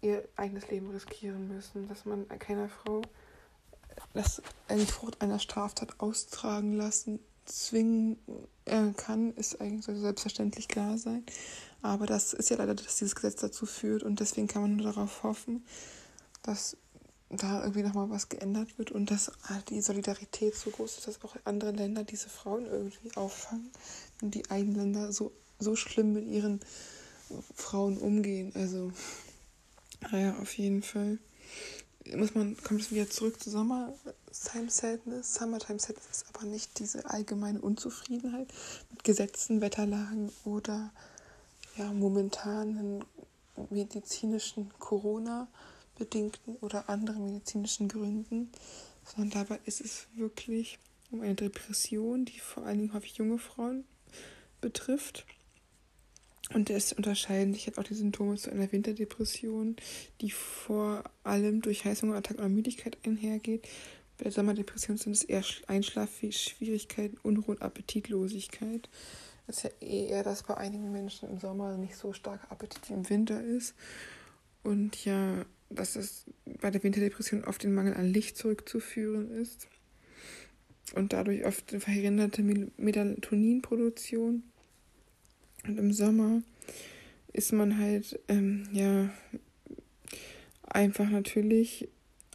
ihr 0.00 0.28
eigenes 0.36 0.68
Leben 0.70 0.90
riskieren 0.90 1.48
müssen, 1.48 1.88
dass 1.88 2.04
man 2.04 2.28
keiner 2.38 2.68
Frau 2.68 3.02
das, 4.14 4.42
die 4.70 4.86
Frucht 4.86 5.20
einer 5.20 5.38
Straftat 5.38 6.00
austragen 6.00 6.74
lassen, 6.74 7.20
zwingen 7.44 8.18
äh, 8.64 8.92
kann, 8.96 9.34
ist 9.34 9.60
eigentlich 9.60 9.84
selbstverständlich 9.84 10.68
klar 10.68 10.98
sein. 10.98 11.24
Aber 11.82 12.06
das 12.06 12.32
ist 12.32 12.50
ja 12.50 12.56
leider, 12.56 12.74
dass 12.74 12.96
dieses 12.96 13.14
Gesetz 13.14 13.40
dazu 13.40 13.66
führt 13.66 14.02
und 14.02 14.20
deswegen 14.20 14.46
kann 14.46 14.62
man 14.62 14.76
nur 14.76 14.86
darauf 14.86 15.22
hoffen, 15.24 15.64
dass 16.42 16.76
da 17.28 17.62
irgendwie 17.62 17.82
nochmal 17.82 18.10
was 18.10 18.28
geändert 18.28 18.78
wird 18.78 18.90
und 18.90 19.10
dass 19.10 19.32
die 19.68 19.80
Solidarität 19.80 20.54
so 20.54 20.70
groß 20.70 20.98
ist, 20.98 21.08
dass 21.08 21.24
auch 21.24 21.34
andere 21.44 21.72
Länder 21.72 22.04
diese 22.04 22.28
Frauen 22.28 22.66
irgendwie 22.66 23.16
auffangen 23.16 23.70
und 24.20 24.34
die 24.34 24.48
eigenen 24.50 24.76
Länder 24.76 25.12
so, 25.12 25.32
so 25.58 25.74
schlimm 25.74 26.12
mit 26.12 26.26
ihren 26.26 26.60
Frauen 27.54 27.96
umgehen. 27.96 28.52
Also, 28.54 28.92
naja, 30.10 30.36
auf 30.40 30.56
jeden 30.58 30.82
Fall 30.82 31.18
muss 32.16 32.34
man, 32.34 32.56
kommt 32.62 32.80
es 32.80 32.90
wieder 32.90 33.08
zurück 33.08 33.40
zu 33.40 33.50
Summertime 33.50 34.68
Sadness. 34.70 35.34
Summertime 35.34 35.78
Sadness 35.78 36.06
ist 36.10 36.26
aber 36.32 36.46
nicht 36.46 36.78
diese 36.78 37.08
allgemeine 37.08 37.60
Unzufriedenheit 37.60 38.48
mit 38.90 39.04
Gesetzen, 39.04 39.60
Wetterlagen 39.60 40.32
oder 40.44 40.90
ja, 41.76 41.92
momentanen 41.92 43.04
medizinischen 43.70 44.70
Corona- 44.78 45.48
bedingten 46.02 46.56
oder 46.56 46.88
anderen 46.88 47.26
medizinischen 47.26 47.88
Gründen, 47.88 48.50
sondern 49.04 49.46
dabei 49.46 49.60
ist 49.66 49.80
es 49.80 50.06
wirklich 50.14 50.78
um 51.10 51.20
eine 51.20 51.34
Depression, 51.34 52.24
die 52.24 52.40
vor 52.40 52.64
allen 52.64 52.78
Dingen 52.78 52.94
häufig 52.94 53.16
junge 53.16 53.38
Frauen 53.38 53.84
betrifft. 54.60 55.24
Und 56.50 56.70
es 56.70 56.92
unterscheiden 56.92 57.54
sich 57.54 57.66
jetzt 57.66 57.78
auch 57.78 57.84
die 57.84 57.94
Symptome 57.94 58.36
zu 58.36 58.50
einer 58.50 58.70
Winterdepression, 58.70 59.76
die 60.20 60.30
vor 60.30 61.04
allem 61.24 61.62
durch 61.62 61.84
Heißhunger, 61.84 62.16
Attacken 62.16 62.40
oder 62.40 62.48
Müdigkeit 62.48 62.98
einhergeht. 63.06 63.66
Bei 64.18 64.24
der 64.24 64.32
Sommerdepression 64.32 64.98
sind 64.98 65.12
es 65.12 65.24
eher 65.24 65.44
Einschlafschwierigkeiten, 65.66 67.18
Unruhe 67.22 67.54
und 67.54 67.62
Appetitlosigkeit. 67.62 68.88
Es 69.46 69.58
ist 69.58 69.64
ja 69.64 69.88
eher, 69.88 70.22
dass 70.22 70.42
bei 70.42 70.56
einigen 70.56 70.92
Menschen 70.92 71.28
im 71.28 71.38
Sommer 71.38 71.76
nicht 71.76 71.96
so 71.96 72.12
stark 72.12 72.50
Appetit 72.50 72.88
wie 72.88 72.94
im 72.94 73.08
Winter 73.08 73.42
ist. 73.42 73.74
Und 74.62 75.04
ja, 75.04 75.44
dass 75.70 75.96
es 75.96 76.24
bei 76.60 76.70
der 76.70 76.82
Winterdepression 76.82 77.44
auf 77.44 77.58
den 77.58 77.74
Mangel 77.74 77.94
an 77.94 78.12
Licht 78.12 78.36
zurückzuführen 78.36 79.30
ist 79.30 79.68
und 80.94 81.12
dadurch 81.12 81.46
oft 81.46 81.72
eine 81.72 81.80
verhinderte 81.80 82.42
Melatoninproduktion. 82.42 84.44
Und 85.66 85.78
im 85.78 85.92
Sommer 85.92 86.42
ist 87.32 87.52
man 87.52 87.78
halt, 87.78 88.18
ähm, 88.28 88.68
ja, 88.72 89.10
einfach 90.64 91.08
natürlich 91.08 91.88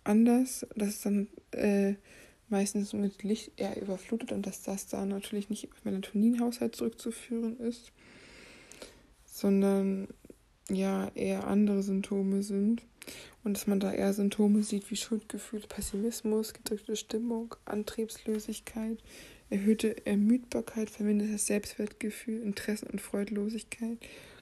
anders. 0.04 0.66
Das 0.76 0.90
ist 0.90 1.06
dann 1.06 1.28
äh, 1.52 1.96
meistens 2.50 2.94
mit 2.94 3.24
Licht 3.24 3.52
eher 3.58 3.82
überflutet 3.82 4.32
und 4.32 4.46
dass 4.46 4.64
das 4.64 4.88
da 4.88 5.06
natürlich 5.06 5.50
nicht 5.50 5.72
auf 5.72 5.84
Melatoninhaushalt 5.84 6.76
zurückzuführen 6.76 7.60
ist, 7.60 7.92
sondern 9.26 10.08
ja 10.70 11.10
eher 11.16 11.48
andere 11.48 11.84
Symptome 11.84 12.44
sind 12.44 12.84
und 13.44 13.54
dass 13.54 13.68
man 13.68 13.80
da 13.80 13.92
eher 13.92 14.14
Symptome 14.14 14.64
sieht 14.64 14.90
wie 14.92 14.96
Schuldgefühl, 14.96 15.62
Pessimismus, 15.62 16.54
gedrückte 16.54 16.96
Stimmung, 16.96 17.56
Antriebslosigkeit, 17.66 19.00
erhöhte 19.50 20.06
Ermüdbarkeit, 20.06 20.90
vermindertes 20.90 21.48
Selbstwertgefühl, 21.48 22.42
Interessen 22.42 22.88
und 22.88 23.02
Freudlosigkeit, 23.02 23.98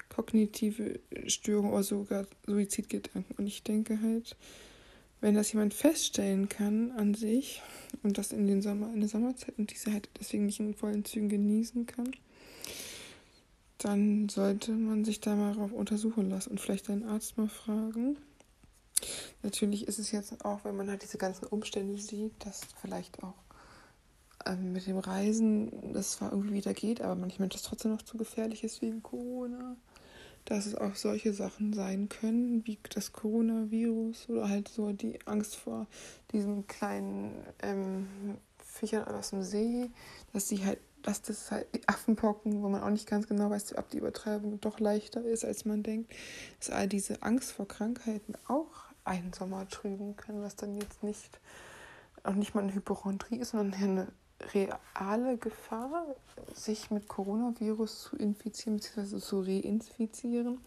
kognitive 0.09 0.99
Störung 1.27 1.73
oder 1.73 1.83
sogar 1.83 2.27
Suizidgedanken. 2.45 3.35
Und 3.37 3.47
ich 3.47 3.63
denke 3.63 4.01
halt, 4.01 4.35
wenn 5.21 5.35
das 5.35 5.51
jemand 5.51 5.73
feststellen 5.73 6.49
kann 6.49 6.91
an 6.91 7.13
sich 7.13 7.61
und 8.03 8.17
das 8.17 8.31
in 8.31 8.47
den 8.47 8.61
Sommer, 8.61 8.93
in 8.93 8.99
der 8.99 9.09
Sommerzeit 9.09 9.57
und 9.57 9.71
diese 9.71 9.91
halt 9.91 10.09
deswegen 10.19 10.45
nicht 10.45 10.59
in 10.59 10.73
vollen 10.73 11.05
Zügen 11.05 11.29
genießen 11.29 11.85
kann, 11.85 12.11
dann 13.77 14.29
sollte 14.29 14.71
man 14.71 15.05
sich 15.05 15.19
da 15.19 15.35
mal 15.35 15.53
darauf 15.53 15.71
untersuchen 15.71 16.29
lassen 16.29 16.51
und 16.51 16.61
vielleicht 16.61 16.89
einen 16.89 17.03
Arzt 17.03 17.37
mal 17.37 17.49
fragen. 17.49 18.17
Natürlich 19.43 19.87
ist 19.87 19.99
es 19.99 20.11
jetzt 20.11 20.43
auch, 20.43 20.63
wenn 20.63 20.75
man 20.75 20.89
halt 20.89 21.03
diese 21.03 21.17
ganzen 21.17 21.45
Umstände 21.45 21.97
sieht, 21.97 22.33
dass 22.39 22.61
vielleicht 22.81 23.21
auch 23.23 23.44
ähm, 24.45 24.73
mit 24.73 24.87
dem 24.87 24.97
Reisen 24.97 25.93
das 25.93 26.13
zwar 26.13 26.31
irgendwie 26.31 26.55
wieder 26.55 26.73
geht, 26.73 27.01
aber 27.01 27.15
manchmal 27.15 27.49
das 27.49 27.63
trotzdem 27.63 27.91
noch 27.91 28.01
zu 28.01 28.17
gefährlich 28.17 28.63
ist 28.63 28.81
wegen 28.81 29.03
Corona. 29.03 29.75
Dass 30.45 30.67
es 30.67 30.75
auch 30.75 30.93
solche 30.93 31.33
Sachen 31.33 31.73
sein 31.73 32.07
können, 32.07 32.67
wie 32.67 32.77
das 32.93 33.13
Coronavirus 33.13 34.29
oder 34.29 34.47
halt 34.47 34.67
so 34.67 34.91
die 34.91 35.17
Angst 35.25 35.55
vor 35.55 35.87
diesen 36.31 36.67
kleinen 36.67 37.33
ähm, 37.63 38.07
Viechern 38.63 39.05
aus 39.05 39.31
dem 39.31 39.41
See, 39.41 39.89
dass 40.33 40.47
sie 40.47 40.63
halt 40.63 40.79
dass 41.01 41.21
das 41.21 41.51
halt 41.51 41.67
die 41.75 41.87
Affenpocken, 41.87 42.63
wo 42.63 42.69
man 42.69 42.81
auch 42.81 42.89
nicht 42.89 43.07
ganz 43.07 43.27
genau 43.27 43.51
weiß, 43.51 43.77
ob 43.77 43.89
die 43.89 43.99
Übertreibung 43.99 44.59
doch 44.59 44.79
leichter 44.79 45.23
ist, 45.23 45.45
als 45.45 45.63
man 45.63 45.83
denkt, 45.83 46.11
dass 46.59 46.71
all 46.71 46.87
diese 46.87 47.21
Angst 47.21 47.51
vor 47.51 47.67
Krankheiten 47.67 48.33
auch 48.47 48.85
einen 49.03 49.31
Sommer 49.31 49.67
trüben 49.69 50.15
können, 50.15 50.41
was 50.41 50.55
dann 50.55 50.75
jetzt 50.81 51.03
nicht 51.03 51.39
auch 52.23 52.33
nicht 52.33 52.55
mal 52.55 52.63
eine 52.63 52.73
Hypochondrie 52.73 53.37
ist, 53.37 53.51
sondern 53.51 53.79
eine 53.79 54.07
reale 54.53 55.37
Gefahr, 55.37 56.15
sich 56.53 56.91
mit 56.91 57.07
Coronavirus 57.07 58.01
zu 58.03 58.15
infizieren 58.17 58.77
bzw. 58.77 59.19
zu 59.19 59.39
reinfizieren. 59.41 60.59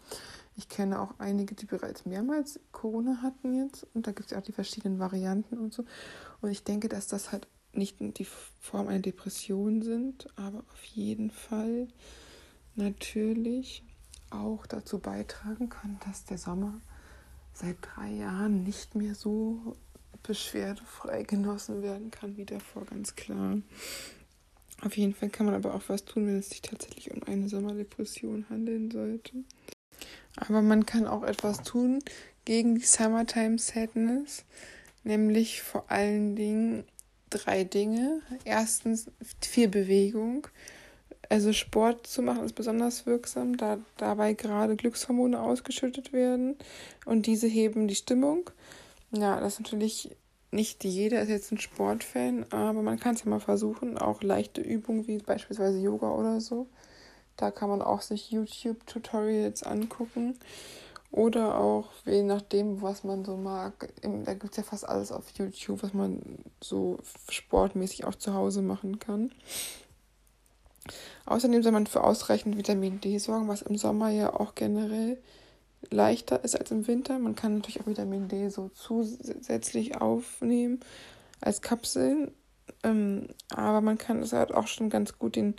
Ich 0.55 0.67
kenne 0.67 0.99
auch 0.99 1.13
einige, 1.19 1.55
die 1.55 1.65
bereits 1.65 2.05
mehrmals 2.05 2.59
Corona 2.71 3.21
hatten 3.21 3.53
jetzt 3.55 3.87
und 3.93 4.07
da 4.07 4.11
gibt 4.11 4.31
es 4.31 4.37
auch 4.37 4.41
die 4.41 4.51
verschiedenen 4.51 4.99
Varianten 4.99 5.57
und 5.57 5.73
so. 5.73 5.85
Und 6.41 6.49
ich 6.49 6.63
denke, 6.63 6.89
dass 6.89 7.07
das 7.07 7.31
halt 7.31 7.47
nicht 7.73 7.97
die 7.99 8.25
Form 8.59 8.87
einer 8.87 8.99
Depression 8.99 9.81
sind, 9.81 10.27
aber 10.35 10.59
auf 10.73 10.83
jeden 10.85 11.31
Fall 11.31 11.87
natürlich 12.75 13.83
auch 14.31 14.65
dazu 14.65 14.99
beitragen 14.99 15.69
kann, 15.69 15.99
dass 16.05 16.25
der 16.25 16.37
Sommer 16.37 16.81
seit 17.53 17.77
drei 17.81 18.11
Jahren 18.11 18.63
nicht 18.63 18.95
mehr 18.95 19.15
so 19.15 19.75
beschwerdefrei 20.23 21.23
genossen 21.23 21.81
werden 21.81 22.11
kann 22.11 22.37
wie 22.37 22.45
davor, 22.45 22.85
ganz 22.85 23.15
klar. 23.15 23.57
Auf 24.81 24.95
jeden 24.95 25.13
Fall 25.13 25.29
kann 25.29 25.45
man 25.45 25.55
aber 25.55 25.73
auch 25.73 25.83
was 25.87 26.05
tun, 26.05 26.27
wenn 26.27 26.39
es 26.39 26.49
sich 26.49 26.61
tatsächlich 26.61 27.11
um 27.11 27.23
eine 27.23 27.49
Sommerdepression 27.49 28.45
handeln 28.49 28.91
sollte. 28.91 29.43
Aber 30.37 30.61
man 30.61 30.85
kann 30.85 31.05
auch 31.05 31.23
etwas 31.23 31.63
tun 31.63 31.99
gegen 32.45 32.75
die 32.75 32.85
Summertime 32.85 33.57
Sadness, 33.57 34.45
nämlich 35.03 35.61
vor 35.61 35.91
allen 35.91 36.35
Dingen 36.35 36.85
drei 37.29 37.63
Dinge. 37.63 38.21
Erstens 38.45 39.11
viel 39.41 39.67
Bewegung. 39.67 40.47
Also 41.27 41.53
Sport 41.53 42.07
zu 42.07 42.23
machen 42.23 42.43
ist 42.43 42.55
besonders 42.55 43.05
wirksam, 43.05 43.57
da 43.57 43.77
dabei 43.97 44.33
gerade 44.33 44.75
Glückshormone 44.75 45.39
ausgeschüttet 45.39 46.11
werden 46.11 46.57
und 47.05 47.27
diese 47.27 47.47
heben 47.47 47.87
die 47.87 47.95
Stimmung. 47.95 48.49
Ja, 49.11 49.39
das 49.39 49.53
ist 49.53 49.59
natürlich 49.61 50.15
nicht 50.51 50.83
jeder 50.83 51.21
ist 51.21 51.29
jetzt 51.29 51.51
ein 51.51 51.59
Sportfan, 51.59 52.45
aber 52.51 52.81
man 52.81 52.99
kann 52.99 53.15
es 53.15 53.23
ja 53.23 53.29
mal 53.29 53.39
versuchen. 53.39 53.97
Auch 53.97 54.23
leichte 54.23 54.61
Übungen 54.61 55.07
wie 55.07 55.19
beispielsweise 55.19 55.79
Yoga 55.79 56.09
oder 56.11 56.41
so. 56.41 56.67
Da 57.37 57.51
kann 57.51 57.69
man 57.69 57.81
auch 57.81 58.01
sich 58.01 58.31
YouTube-Tutorials 58.31 59.63
angucken. 59.63 60.37
Oder 61.11 61.57
auch, 61.57 61.89
je 62.05 62.21
nachdem, 62.21 62.81
was 62.81 63.03
man 63.03 63.25
so 63.25 63.35
mag. 63.37 63.89
Da 64.01 64.33
gibt 64.33 64.51
es 64.51 64.57
ja 64.57 64.63
fast 64.63 64.87
alles 64.87 65.11
auf 65.11 65.29
YouTube, 65.31 65.81
was 65.81 65.93
man 65.93 66.21
so 66.61 66.97
sportmäßig 67.29 68.05
auch 68.05 68.15
zu 68.15 68.33
Hause 68.33 68.61
machen 68.61 68.99
kann. 68.99 69.31
Außerdem 71.25 71.63
soll 71.63 71.71
man 71.71 71.87
für 71.87 72.03
ausreichend 72.03 72.57
Vitamin 72.57 73.01
D 73.01 73.17
sorgen, 73.19 73.47
was 73.47 73.61
im 73.61 73.77
Sommer 73.77 74.09
ja 74.09 74.33
auch 74.33 74.55
generell 74.55 75.17
leichter 75.89 76.43
ist 76.43 76.55
als 76.59 76.71
im 76.71 76.87
Winter. 76.87 77.19
Man 77.19 77.35
kann 77.35 77.55
natürlich 77.55 77.81
auch 77.81 77.87
Vitamin 77.87 78.27
D 78.27 78.49
so 78.49 78.69
zusätzlich 78.69 79.99
aufnehmen 80.01 80.79
als 81.41 81.61
Kapseln. 81.61 82.31
Ähm, 82.83 83.27
aber 83.49 83.81
man 83.81 83.97
kann 83.97 84.21
es 84.21 84.33
halt 84.33 84.53
auch 84.53 84.67
schon 84.67 84.89
ganz 84.89 85.17
gut 85.17 85.35
den 85.35 85.55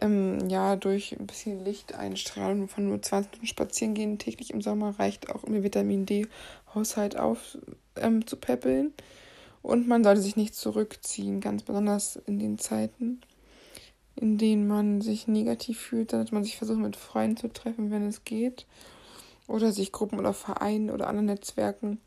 ähm, 0.00 0.48
ja, 0.48 0.76
durch 0.76 1.18
ein 1.18 1.26
bisschen 1.26 1.64
Lichteinstrahlung 1.64 2.68
von 2.68 2.86
nur 2.88 3.02
20 3.02 3.32
Minuten 3.32 3.46
spazieren 3.46 3.94
gehen 3.94 4.18
täglich 4.18 4.50
im 4.50 4.62
Sommer 4.62 4.98
reicht 4.98 5.30
auch, 5.30 5.42
um 5.42 5.52
den 5.52 5.62
Vitamin 5.62 6.06
D-Haushalt 6.06 7.16
aufzupäppeln. 7.18 8.86
Ähm, 8.86 8.92
Und 9.62 9.88
man 9.88 10.02
sollte 10.02 10.22
sich 10.22 10.36
nicht 10.36 10.54
zurückziehen, 10.54 11.40
ganz 11.40 11.62
besonders 11.62 12.16
in 12.16 12.38
den 12.38 12.58
Zeiten, 12.58 13.20
in 14.16 14.38
denen 14.38 14.66
man 14.66 15.00
sich 15.02 15.28
negativ 15.28 15.78
fühlt. 15.78 16.12
Dann 16.12 16.20
sollte 16.20 16.34
man 16.34 16.44
sich 16.44 16.56
versuchen, 16.56 16.82
mit 16.82 16.96
Freunden 16.96 17.36
zu 17.36 17.48
treffen, 17.48 17.90
wenn 17.90 18.06
es 18.06 18.24
geht. 18.24 18.66
Oder 19.48 19.72
sich 19.72 19.92
Gruppen 19.92 20.18
oder 20.18 20.32
Vereinen 20.32 20.90
oder 20.90 21.08
anderen 21.08 21.26
Netzwerken 21.26 22.00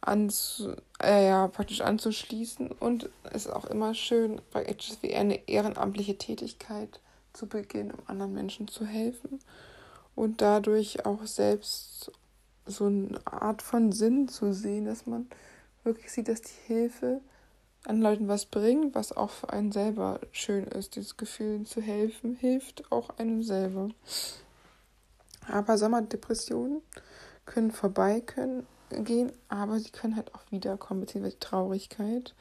anzu, 0.00 0.74
äh, 1.02 1.26
ja, 1.26 1.48
praktisch 1.48 1.80
anzuschließen. 1.80 2.70
Und 2.72 3.10
es 3.24 3.46
ist 3.46 3.52
auch 3.52 3.64
immer 3.66 3.94
schön, 3.94 4.40
praktisch 4.50 4.92
wie 5.00 5.14
eine 5.14 5.48
ehrenamtliche 5.48 6.16
Tätigkeit 6.16 7.00
zu 7.32 7.46
beginnen, 7.46 7.92
um 7.92 8.00
anderen 8.06 8.34
Menschen 8.34 8.68
zu 8.68 8.84
helfen 8.84 9.40
und 10.14 10.40
dadurch 10.40 11.06
auch 11.06 11.24
selbst 11.26 12.12
so 12.66 12.86
eine 12.86 13.20
Art 13.24 13.62
von 13.62 13.92
Sinn 13.92 14.28
zu 14.28 14.52
sehen, 14.52 14.84
dass 14.84 15.06
man 15.06 15.28
wirklich 15.84 16.10
sieht, 16.10 16.28
dass 16.28 16.42
die 16.42 16.66
Hilfe 16.66 17.20
an 17.84 18.02
Leuten 18.02 18.28
was 18.28 18.46
bringt, 18.46 18.94
was 18.94 19.12
auch 19.12 19.30
für 19.30 19.50
einen 19.50 19.72
selber 19.72 20.20
schön 20.32 20.64
ist. 20.64 20.96
Dieses 20.96 21.16
Gefühl 21.16 21.64
zu 21.64 21.80
helfen 21.80 22.36
hilft 22.36 22.90
auch 22.92 23.10
einem 23.18 23.42
selber. 23.42 23.88
Aber 25.48 25.78
Sommerdepressionen 25.78 26.82
können 27.46 27.70
vorbei 27.70 28.20
können, 28.20 28.66
gehen, 28.90 29.32
aber 29.48 29.78
sie 29.78 29.90
können 29.90 30.16
halt 30.16 30.34
auch 30.34 30.42
wiederkommen, 30.50 31.00
beziehungsweise 31.00 31.38
Traurigkeit. 31.38 32.34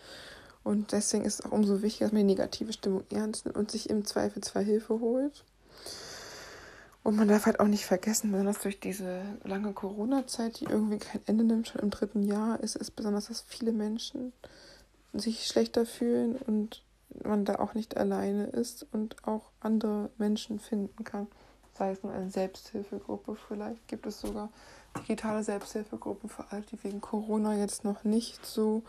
Und 0.63 0.91
deswegen 0.91 1.25
ist 1.25 1.39
es 1.39 1.45
auch 1.45 1.51
umso 1.51 1.81
wichtiger, 1.81 2.05
dass 2.05 2.13
man 2.13 2.27
die 2.27 2.35
negative 2.35 2.73
Stimmung 2.73 3.03
ernst 3.11 3.45
nimmt 3.45 3.57
und 3.57 3.71
sich 3.71 3.89
im 3.89 4.05
Zweifel 4.05 4.43
zwar 4.43 4.61
Hilfe 4.61 4.99
holt. 4.99 5.43
Und 7.01 7.15
man 7.15 7.27
darf 7.27 7.45
halt 7.45 7.59
auch 7.59 7.67
nicht 7.67 7.85
vergessen, 7.85 8.31
besonders 8.31 8.59
durch 8.59 8.79
diese 8.79 9.21
lange 9.43 9.73
Corona-Zeit, 9.73 10.59
die 10.59 10.65
irgendwie 10.65 10.97
kein 10.97 11.21
Ende 11.25 11.43
nimmt, 11.43 11.67
schon 11.67 11.81
im 11.81 11.89
dritten 11.89 12.23
Jahr, 12.23 12.59
ist 12.59 12.75
es 12.75 12.91
besonders, 12.91 13.27
dass 13.27 13.41
viele 13.41 13.71
Menschen 13.71 14.33
sich 15.13 15.47
schlechter 15.47 15.85
fühlen 15.85 16.35
und 16.35 16.83
man 17.23 17.45
da 17.45 17.55
auch 17.55 17.73
nicht 17.73 17.97
alleine 17.97 18.45
ist 18.47 18.85
und 18.91 19.15
auch 19.25 19.49
andere 19.59 20.11
Menschen 20.17 20.59
finden 20.59 21.03
kann. 21.03 21.27
Sei 21.79 21.91
es 21.91 22.03
nur 22.03 22.11
eine 22.11 22.29
Selbsthilfegruppe, 22.29 23.37
vielleicht 23.47 23.87
gibt 23.87 24.05
es 24.05 24.19
sogar 24.19 24.49
digitale 24.97 25.43
Selbsthilfegruppen 25.43 26.29
für 26.29 26.43
alle, 26.51 26.63
die 26.63 26.83
wegen 26.83 26.99
Corona 26.99 27.55
jetzt 27.55 27.85
noch 27.85 28.03
nicht 28.03 28.45
so 28.45 28.83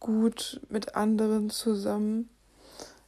gut 0.00 0.58
mit 0.70 0.94
anderen 0.96 1.50
zusammen 1.50 2.30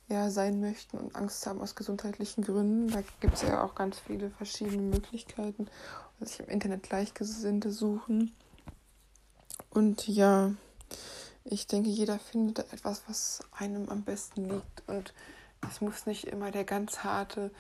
ja, 0.08 0.28
sein 0.28 0.61
möchten 0.61 0.99
und 0.99 1.16
Angst 1.16 1.46
haben 1.46 1.62
aus 1.62 1.75
gesundheitlichen 1.75 2.44
Gründen. 2.44 2.88
Da 2.88 3.02
gibt 3.20 3.35
es 3.35 3.42
ja 3.42 3.64
auch 3.64 3.75
ganz 3.75 3.99
viele 3.99 4.28
verschiedene 4.28 4.82
Möglichkeiten 4.82 5.66
sich 6.20 6.40
im 6.40 6.49
Internet 6.49 6.82
Gleichgesinnte 6.82 7.73
suchen. 7.73 8.35
Und 9.70 10.06
ja, 10.08 10.52
ich 11.44 11.66
denke, 11.66 11.88
jeder 11.88 12.18
findet 12.18 12.58
etwas, 12.70 13.02
was 13.06 13.40
einem 13.52 13.88
am 13.88 14.02
besten 14.02 14.49
liegt. 14.49 14.82
Und 14.87 15.14
es 15.70 15.80
muss 15.80 16.04
nicht 16.04 16.25
immer 16.25 16.50
der 16.50 16.64
ganz 16.64 16.99
harte 16.99 17.50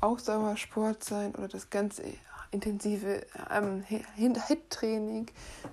Ausdauersport 0.00 1.04
sein 1.04 1.34
oder 1.34 1.48
das 1.48 1.70
ganz 1.70 2.00
intensive 2.50 3.26
ähm, 3.50 3.82
Hit-Training, 3.82 5.26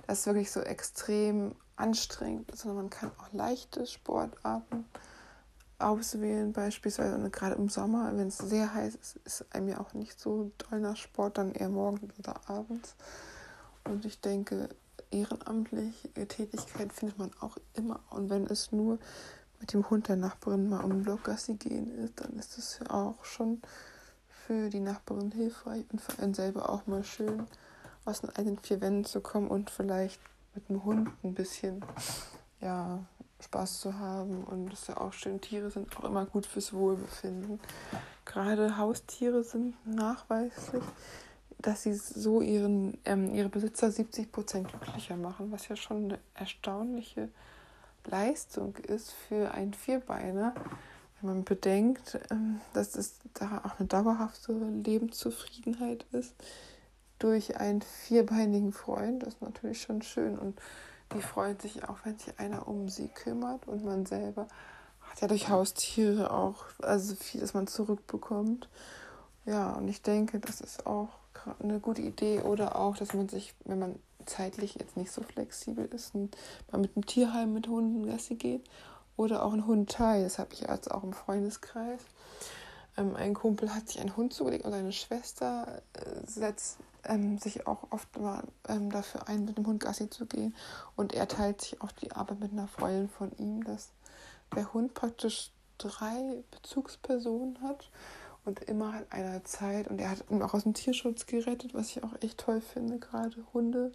das 0.06 0.26
wirklich 0.26 0.50
so 0.50 0.60
extrem 0.60 1.54
anstrengend 1.76 2.50
ist, 2.50 2.60
sondern 2.60 2.84
man 2.84 2.90
kann 2.90 3.10
auch 3.18 3.32
leichte 3.32 3.86
Sportarten 3.86 4.84
auswählen, 5.78 6.52
beispielsweise 6.52 7.14
und 7.14 7.32
gerade 7.32 7.54
im 7.54 7.68
Sommer, 7.68 8.10
wenn 8.16 8.28
es 8.28 8.38
sehr 8.38 8.74
heiß 8.74 8.96
ist, 8.96 9.16
ist 9.24 9.54
einem 9.54 9.68
ja 9.68 9.80
auch 9.80 9.94
nicht 9.94 10.18
so 10.18 10.50
toll 10.58 10.80
nach 10.80 10.96
Sport, 10.96 11.38
dann 11.38 11.52
eher 11.52 11.68
morgens 11.68 12.18
oder 12.18 12.40
abends. 12.48 12.96
Und 13.84 14.04
ich 14.04 14.20
denke, 14.20 14.68
ehrenamtliche 15.10 16.26
Tätigkeit 16.26 16.92
findet 16.92 17.18
man 17.18 17.30
auch 17.40 17.56
immer. 17.74 18.00
Und 18.10 18.28
wenn 18.28 18.46
es 18.46 18.72
nur 18.72 18.98
mit 19.60 19.72
dem 19.72 19.88
Hund 19.88 20.08
der 20.08 20.16
Nachbarin 20.16 20.68
mal 20.68 20.84
um 20.84 21.02
Blockgassi 21.02 21.54
gehen 21.54 21.88
ist, 21.98 22.20
dann 22.20 22.32
ist 22.38 22.58
es 22.58 22.80
ja 22.80 22.90
auch 22.90 23.24
schon 23.24 23.62
für 24.48 24.70
die 24.70 24.80
Nachbarin 24.80 25.30
hilfreich 25.30 25.84
und 25.92 26.00
für 26.00 26.22
einen 26.22 26.32
selber 26.32 26.70
auch 26.70 26.86
mal 26.86 27.04
schön, 27.04 27.46
aus 28.06 28.22
den 28.22 28.30
eigenen 28.30 28.58
vier 28.58 28.80
Wänden 28.80 29.04
zu 29.04 29.20
kommen 29.20 29.48
und 29.48 29.68
vielleicht 29.68 30.18
mit 30.54 30.66
dem 30.70 30.84
Hund 30.84 31.10
ein 31.22 31.34
bisschen 31.34 31.84
ja, 32.62 32.98
Spaß 33.40 33.80
zu 33.80 33.98
haben. 33.98 34.44
Und 34.44 34.72
es 34.72 34.80
ist 34.80 34.88
ja 34.88 34.96
auch 34.96 35.12
schön, 35.12 35.42
Tiere 35.42 35.70
sind 35.70 35.94
auch 35.98 36.04
immer 36.04 36.24
gut 36.24 36.46
fürs 36.46 36.72
Wohlbefinden. 36.72 37.60
Gerade 38.24 38.78
Haustiere 38.78 39.44
sind 39.44 39.74
nachweislich 39.86 40.82
dass 41.60 41.82
sie 41.82 41.94
so 41.94 42.40
ihren, 42.40 42.98
ähm, 43.04 43.34
ihre 43.34 43.48
Besitzer 43.48 43.90
70 43.90 44.30
Prozent 44.30 44.68
glücklicher 44.68 45.16
machen, 45.16 45.50
was 45.50 45.66
ja 45.66 45.74
schon 45.74 46.04
eine 46.04 46.18
erstaunliche 46.34 47.30
Leistung 48.04 48.76
ist 48.76 49.10
für 49.10 49.50
einen 49.50 49.74
Vierbeiner, 49.74 50.54
wenn 51.20 51.30
man 51.30 51.44
bedenkt, 51.44 52.18
ähm, 52.30 52.60
dass 52.72 52.94
es 52.94 53.18
da 53.34 53.62
auch 53.64 53.78
eine 53.78 53.88
dauerhafte 53.88 54.52
Lebenszufriedenheit 54.52 56.06
ist 56.12 56.34
durch 57.18 57.56
einen 57.56 57.82
vierbeinigen 57.82 58.72
Freund. 58.72 59.22
Das 59.22 59.34
ist 59.34 59.42
natürlich 59.42 59.82
schon 59.82 60.02
schön 60.02 60.38
und 60.38 60.60
die 61.14 61.22
freuen 61.22 61.58
sich 61.58 61.88
auch, 61.88 61.98
wenn 62.04 62.18
sich 62.18 62.38
einer 62.38 62.68
um 62.68 62.88
sie 62.88 63.08
kümmert 63.08 63.66
und 63.66 63.84
man 63.84 64.06
selber 64.06 64.46
hat 65.00 65.20
ja 65.20 65.28
durch 65.28 65.48
Haustiere 65.48 66.30
auch 66.32 66.66
also 66.82 67.14
viel, 67.14 67.40
dass 67.40 67.54
man 67.54 67.66
zurückbekommt. 67.66 68.68
Ja, 69.46 69.72
und 69.72 69.88
ich 69.88 70.02
denke, 70.02 70.38
das 70.38 70.60
ist 70.60 70.86
auch 70.86 71.08
eine 71.60 71.80
gute 71.80 72.02
Idee. 72.02 72.42
Oder 72.42 72.76
auch, 72.76 72.96
dass 72.96 73.14
man 73.14 73.28
sich, 73.28 73.54
wenn 73.64 73.78
man 73.78 73.98
zeitlich 74.26 74.76
jetzt 74.78 74.96
nicht 74.96 75.10
so 75.10 75.22
flexibel 75.22 75.86
ist, 75.86 76.14
und 76.14 76.36
mal 76.70 76.78
mit 76.78 76.94
einem 76.96 77.06
Tierheim 77.06 77.52
mit 77.52 77.68
Hunden 77.68 78.06
Gassi 78.06 78.34
geht. 78.34 78.68
Oder 79.18 79.44
auch 79.44 79.52
ein 79.52 79.66
Hundteil. 79.66 80.22
Das 80.22 80.38
habe 80.38 80.54
ich 80.54 80.60
jetzt 80.60 80.90
auch 80.90 81.02
im 81.02 81.12
Freundeskreis. 81.12 82.00
Ähm, 82.96 83.16
ein 83.16 83.34
Kumpel 83.34 83.74
hat 83.74 83.88
sich 83.88 84.00
einen 84.00 84.16
Hund 84.16 84.32
zugelegt 84.32 84.64
und 84.64 84.70
seine 84.70 84.92
Schwester 84.92 85.82
äh, 85.92 86.24
setzt 86.24 86.78
ähm, 87.04 87.36
sich 87.38 87.66
auch 87.66 87.88
oft 87.90 88.16
mal 88.16 88.44
ähm, 88.68 88.90
dafür 88.90 89.26
ein, 89.26 89.44
mit 89.44 89.58
dem 89.58 89.66
Hund 89.66 89.80
Gassi 89.80 90.08
zu 90.08 90.24
gehen. 90.24 90.54
Und 90.94 91.14
er 91.14 91.26
teilt 91.26 91.60
sich 91.60 91.82
auch 91.82 91.90
die 91.90 92.12
Arbeit 92.12 92.38
mit 92.38 92.52
einer 92.52 92.68
Freundin 92.68 93.08
von 93.08 93.32
ihm, 93.38 93.64
dass 93.64 93.90
der 94.54 94.72
Hund 94.72 94.94
praktisch 94.94 95.50
drei 95.78 96.44
Bezugspersonen 96.52 97.60
hat 97.62 97.90
und 98.44 98.60
immer 98.64 98.94
an 98.94 99.06
einer 99.10 99.42
Zeit. 99.42 99.88
Und 99.88 100.00
er 100.00 100.10
hat 100.10 100.24
ihn 100.30 100.42
auch 100.42 100.54
aus 100.54 100.62
dem 100.62 100.74
Tierschutz 100.74 101.26
gerettet, 101.26 101.74
was 101.74 101.90
ich 101.90 102.04
auch 102.04 102.14
echt 102.20 102.38
toll 102.38 102.60
finde, 102.60 103.00
gerade 103.00 103.44
Hunde 103.52 103.90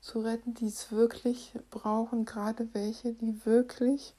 zu 0.00 0.20
retten, 0.20 0.54
die 0.54 0.66
es 0.66 0.90
wirklich 0.90 1.52
brauchen, 1.70 2.24
gerade 2.24 2.68
welche, 2.72 3.12
die 3.12 3.44
wirklich 3.44 4.14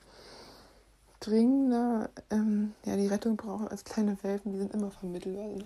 dringender 1.21 2.10
ähm, 2.29 2.73
ja, 2.84 2.97
die 2.97 3.07
Rettung 3.07 3.38
brauchen 3.38 3.67
als 3.69 3.86
kleine 3.86 4.21
Welpen, 4.23 4.51
die 4.51 4.60
sind 4.60 4.73
immer 4.73 4.91
vermittelbar. 4.91 5.45
Also 5.45 5.65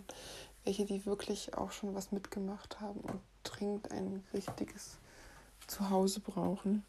welche, 0.65 0.85
die 0.85 1.05
wirklich 1.05 1.55
auch 1.57 1.71
schon 1.71 1.95
was 1.95 2.11
mitgemacht 2.11 2.81
haben 2.81 2.99
und 2.99 3.21
dringend 3.43 3.91
ein 3.91 4.23
richtiges 4.33 4.97
Zuhause 5.67 6.19
brauchen. 6.19 6.83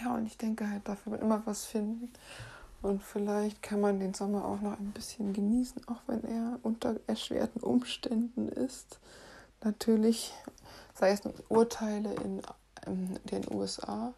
Ja, 0.00 0.14
und 0.14 0.26
ich 0.26 0.36
denke 0.36 0.68
halt, 0.68 0.86
dafür 0.86 1.12
wird 1.12 1.22
immer 1.22 1.42
was 1.46 1.64
finden. 1.64 2.12
Und 2.82 3.02
vielleicht 3.02 3.62
kann 3.62 3.80
man 3.80 3.98
den 3.98 4.14
Sommer 4.14 4.44
auch 4.44 4.60
noch 4.60 4.78
ein 4.78 4.92
bisschen 4.92 5.32
genießen, 5.32 5.88
auch 5.88 6.00
wenn 6.06 6.22
er 6.24 6.58
unter 6.62 6.96
erschwerten 7.06 7.62
Umständen 7.62 8.48
ist. 8.48 9.00
Natürlich, 9.62 10.32
sei 10.94 11.10
es 11.10 11.22
Urteile 11.48 12.14
in, 12.14 12.42
in 12.86 13.18
den 13.24 13.52
USA, 13.52 14.14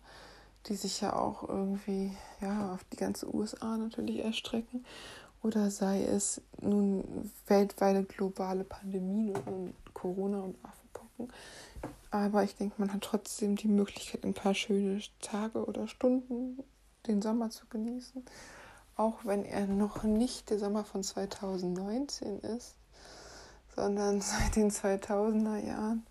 die 0.66 0.76
sich 0.76 1.00
ja 1.00 1.14
auch 1.14 1.48
irgendwie 1.48 2.12
ja, 2.40 2.72
auf 2.72 2.84
die 2.92 2.96
ganze 2.96 3.34
USA 3.34 3.76
natürlich 3.76 4.18
erstrecken, 4.24 4.84
oder 5.42 5.70
sei 5.70 6.04
es 6.04 6.42
nun 6.60 7.30
weltweite 7.46 8.04
globale 8.04 8.64
Pandemien 8.64 9.34
und 9.36 9.74
Corona 9.94 10.40
und 10.40 10.56
Affenpocken. 10.62 11.32
Aber 12.10 12.44
ich 12.44 12.56
denke, 12.56 12.74
man 12.78 12.92
hat 12.92 13.02
trotzdem 13.02 13.56
die 13.56 13.68
Möglichkeit, 13.68 14.24
ein 14.24 14.34
paar 14.34 14.54
schöne 14.54 15.00
Tage 15.20 15.64
oder 15.64 15.88
Stunden 15.88 16.62
den 17.06 17.22
Sommer 17.22 17.50
zu 17.50 17.66
genießen, 17.66 18.24
auch 18.96 19.24
wenn 19.24 19.44
er 19.44 19.66
noch 19.66 20.02
nicht 20.02 20.50
der 20.50 20.58
Sommer 20.58 20.84
von 20.84 21.02
2019 21.02 22.40
ist, 22.40 22.74
sondern 23.74 24.20
seit 24.20 24.56
den 24.56 24.70
2000er 24.70 25.66
Jahren 25.66 26.06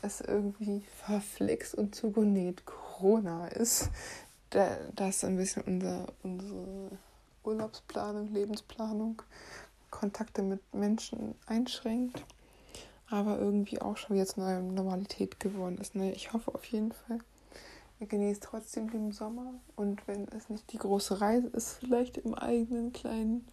es 0.00 0.20
irgendwie 0.20 0.82
verflixt 1.04 1.74
und 1.74 1.94
zugenäht 1.94 2.64
Corona 3.02 3.48
ist, 3.48 3.90
das 4.50 5.24
ein 5.24 5.36
bisschen 5.36 5.62
unser, 5.62 6.06
unsere 6.22 6.90
Urlaubsplanung, 7.42 8.32
Lebensplanung, 8.32 9.22
Kontakte 9.90 10.42
mit 10.42 10.60
Menschen 10.72 11.34
einschränkt, 11.46 12.24
aber 13.10 13.40
irgendwie 13.40 13.80
auch 13.80 13.96
schon 13.96 14.16
jetzt 14.16 14.38
eine 14.38 14.62
Normalität 14.62 15.40
geworden 15.40 15.78
ist. 15.78 15.96
Ne? 15.96 16.12
Ich 16.12 16.32
hoffe 16.32 16.54
auf 16.54 16.64
jeden 16.66 16.92
Fall, 16.92 17.18
genießt 17.98 18.44
trotzdem 18.44 18.88
den 18.88 19.10
Sommer 19.10 19.52
und 19.74 20.06
wenn 20.06 20.28
es 20.28 20.48
nicht 20.48 20.72
die 20.72 20.78
große 20.78 21.20
Reise 21.20 21.48
ist, 21.48 21.78
vielleicht 21.80 22.18
im 22.18 22.34
eigenen 22.34 22.92
kleinen 22.92 23.48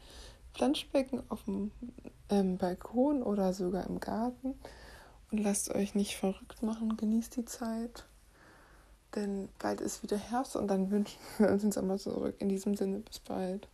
Planschbecken 0.54 1.24
auf 1.30 1.44
dem 1.46 1.72
ähm, 2.30 2.58
Balkon 2.58 3.24
oder 3.24 3.54
sogar 3.54 3.88
im 3.88 4.00
Garten 4.00 4.54
und 5.32 5.40
lasst 5.40 5.74
euch 5.74 5.96
nicht 5.96 6.18
verrückt 6.18 6.62
machen, 6.62 6.98
genießt 6.98 7.36
die 7.36 7.46
Zeit, 7.46 8.06
denn 9.16 9.50
bald 9.60 9.82
ist 9.82 10.04
wieder 10.04 10.18
Herbst 10.18 10.56
und 10.56 10.68
dann 10.68 10.92
wünschen 10.92 11.20
wir 11.38 11.50
uns 11.50 11.62
den 11.62 11.72
Sommer 11.72 11.98
zurück. 11.98 12.36
In 12.40 12.50
diesem 12.50 12.76
Sinne, 12.76 13.00
bis 13.00 13.20
bald. 13.20 13.68